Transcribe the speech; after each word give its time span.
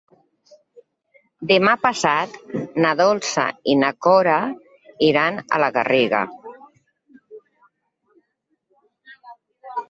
Demà 1.49 1.73
passat 1.83 2.39
na 2.85 2.93
Dolça 3.01 3.43
i 3.73 3.75
na 3.81 3.91
Cora 4.07 4.39
iran 5.09 5.37
a 5.43 5.61
la 5.65 5.69
Garriga. 5.77 6.23